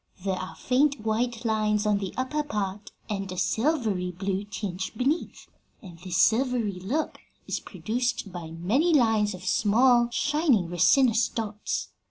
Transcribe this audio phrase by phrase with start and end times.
[0.25, 5.45] There are faint white lines on the upper part and a silvery blue tinge beneath,
[5.79, 11.89] and this silvery look is produced by many lines of small, shining resinous dots.